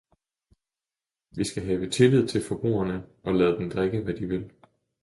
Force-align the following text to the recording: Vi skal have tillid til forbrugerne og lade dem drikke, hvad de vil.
Vi 1.31 1.43
skal 1.43 1.63
have 1.63 1.89
tillid 1.89 2.27
til 2.27 2.43
forbrugerne 2.43 3.05
og 3.23 3.35
lade 3.35 3.57
dem 3.57 3.69
drikke, 3.69 4.01
hvad 4.01 4.13
de 4.13 4.25
vil. 4.27 4.51